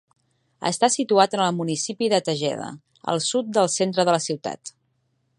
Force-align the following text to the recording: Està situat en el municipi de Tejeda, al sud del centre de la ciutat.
Està 0.69 0.87
situat 0.93 1.35
en 1.37 1.43
el 1.47 1.51
municipi 1.57 2.07
de 2.13 2.19
Tejeda, 2.29 2.69
al 3.13 3.21
sud 3.27 3.51
del 3.59 3.69
centre 3.75 4.07
de 4.09 4.17
la 4.17 4.23
ciutat. 4.29 4.73